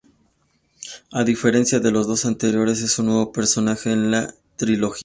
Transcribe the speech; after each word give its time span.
A 1.11 1.23
diferencia 1.23 1.79
de 1.79 1.91
los 1.91 2.07
dos 2.07 2.25
anteriores 2.25 2.81
es 2.81 2.97
un 2.97 3.05
nuevo 3.05 3.31
personaje 3.31 3.91
en 3.91 4.09
la 4.09 4.33
trilogía. 4.55 4.99